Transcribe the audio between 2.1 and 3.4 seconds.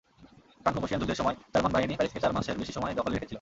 চার মাসের বেশি সময় দখলে রেখেছিল।